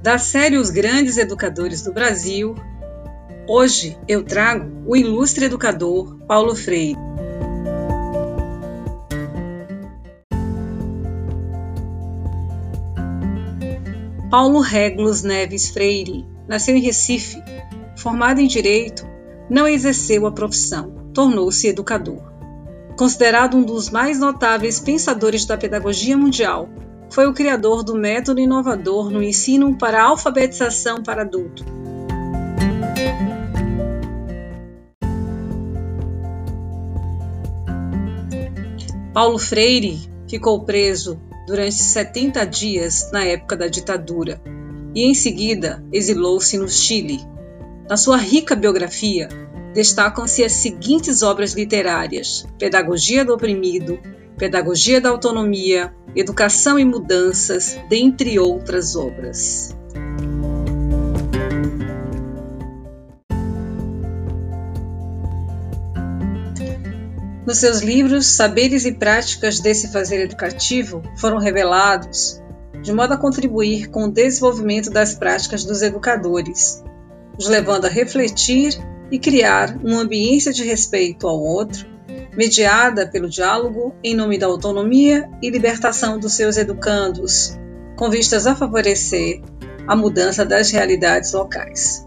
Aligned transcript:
Da 0.00 0.16
série 0.16 0.56
Os 0.56 0.70
Grandes 0.70 1.16
Educadores 1.16 1.82
do 1.82 1.92
Brasil, 1.92 2.54
hoje 3.48 3.98
eu 4.06 4.22
trago 4.22 4.70
o 4.86 4.96
ilustre 4.96 5.46
educador 5.46 6.16
Paulo 6.28 6.54
Freire. 6.54 6.96
Paulo 14.30 14.60
Regulus 14.60 15.22
Neves 15.24 15.70
Freire 15.70 16.24
nasceu 16.46 16.76
em 16.76 16.80
Recife, 16.80 17.42
formado 17.96 18.40
em 18.40 18.46
Direito, 18.46 19.04
não 19.50 19.66
exerceu 19.66 20.26
a 20.26 20.32
profissão, 20.32 21.10
tornou-se 21.12 21.66
educador. 21.66 22.22
Considerado 22.96 23.56
um 23.56 23.64
dos 23.64 23.90
mais 23.90 24.20
notáveis 24.20 24.78
pensadores 24.78 25.44
da 25.44 25.56
pedagogia 25.56 26.16
mundial, 26.16 26.68
foi 27.10 27.26
o 27.26 27.32
criador 27.32 27.82
do 27.82 27.94
método 27.94 28.40
inovador 28.40 29.10
no 29.10 29.22
ensino 29.22 29.76
para 29.76 30.02
alfabetização 30.02 31.02
para 31.02 31.22
adulto. 31.22 31.64
Paulo 39.16 39.38
Freire 39.38 39.98
ficou 40.28 40.62
preso 40.64 41.18
durante 41.46 41.76
70 41.76 42.44
dias 42.44 43.10
na 43.12 43.24
época 43.24 43.56
da 43.56 43.66
ditadura 43.66 44.40
e 44.94 45.04
em 45.04 45.14
seguida 45.14 45.82
exilou-se 45.92 46.58
no 46.58 46.68
Chile. 46.68 47.20
Na 47.88 47.96
sua 47.96 48.16
rica 48.16 48.54
biografia, 48.54 49.28
destacam-se 49.76 50.42
as 50.42 50.52
seguintes 50.52 51.22
obras 51.22 51.52
literárias: 51.52 52.46
Pedagogia 52.58 53.26
do 53.26 53.34
Oprimido, 53.34 54.00
Pedagogia 54.38 55.02
da 55.02 55.10
Autonomia, 55.10 55.94
Educação 56.14 56.78
e 56.78 56.84
Mudanças, 56.84 57.78
dentre 57.86 58.38
outras 58.38 58.96
obras. 58.96 59.76
Nos 67.46 67.58
seus 67.58 67.80
livros, 67.80 68.26
saberes 68.26 68.86
e 68.86 68.92
práticas 68.92 69.60
desse 69.60 69.92
fazer 69.92 70.22
educativo 70.22 71.02
foram 71.18 71.38
revelados 71.38 72.42
de 72.82 72.92
modo 72.92 73.12
a 73.14 73.18
contribuir 73.18 73.88
com 73.88 74.04
o 74.04 74.10
desenvolvimento 74.10 74.90
das 74.90 75.14
práticas 75.14 75.64
dos 75.64 75.82
educadores, 75.82 76.82
os 77.38 77.48
levando 77.48 77.86
a 77.86 77.88
refletir 77.88 78.78
e 79.10 79.18
criar 79.18 79.76
uma 79.82 80.00
ambiência 80.02 80.52
de 80.52 80.64
respeito 80.64 81.26
ao 81.26 81.38
outro 81.38 81.86
mediada 82.36 83.08
pelo 83.08 83.28
diálogo 83.28 83.94
em 84.04 84.14
nome 84.14 84.38
da 84.38 84.46
autonomia 84.46 85.28
e 85.42 85.48
libertação 85.48 86.18
dos 86.18 86.34
seus 86.34 86.56
educandos, 86.56 87.58
com 87.96 88.10
vistas 88.10 88.46
a 88.46 88.54
favorecer 88.54 89.40
a 89.86 89.96
mudança 89.96 90.44
das 90.44 90.70
realidades 90.70 91.32
locais. 91.32 92.06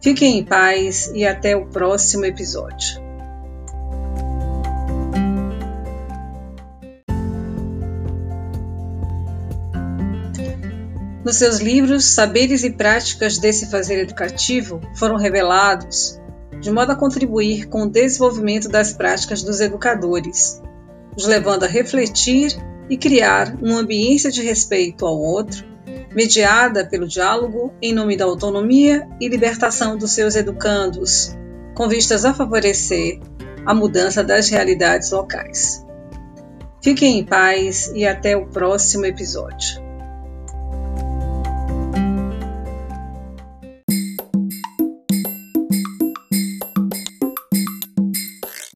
Fiquem 0.00 0.38
em 0.38 0.44
paz 0.44 1.10
e 1.14 1.26
até 1.26 1.56
o 1.56 1.66
próximo 1.66 2.24
episódio. 2.24 3.03
Nos 11.24 11.36
seus 11.36 11.58
livros, 11.58 12.04
saberes 12.04 12.64
e 12.64 12.70
práticas 12.70 13.38
desse 13.38 13.70
fazer 13.70 14.00
educativo 14.00 14.80
foram 14.94 15.16
revelados 15.16 16.20
de 16.60 16.70
modo 16.70 16.92
a 16.92 16.96
contribuir 16.96 17.68
com 17.68 17.82
o 17.82 17.90
desenvolvimento 17.90 18.68
das 18.70 18.92
práticas 18.92 19.42
dos 19.42 19.60
educadores, 19.60 20.62
os 21.14 21.26
levando 21.26 21.64
a 21.64 21.68
refletir 21.68 22.56
e 22.88 22.96
criar 22.96 23.54
uma 23.60 23.80
ambiência 23.80 24.30
de 24.30 24.42
respeito 24.42 25.04
ao 25.04 25.14
outro, 25.14 25.62
mediada 26.14 26.86
pelo 26.86 27.06
diálogo 27.06 27.72
em 27.82 27.92
nome 27.92 28.16
da 28.16 28.24
autonomia 28.24 29.06
e 29.20 29.28
libertação 29.28 29.98
dos 29.98 30.12
seus 30.12 30.36
educandos, 30.36 31.36
com 31.74 31.86
vistas 31.86 32.24
a 32.24 32.32
favorecer 32.32 33.20
a 33.66 33.74
mudança 33.74 34.24
das 34.24 34.48
realidades 34.48 35.10
locais. 35.10 35.84
Fiquem 36.82 37.18
em 37.18 37.24
paz 37.24 37.92
e 37.94 38.06
até 38.06 38.36
o 38.36 38.46
próximo 38.46 39.04
episódio. 39.04 39.83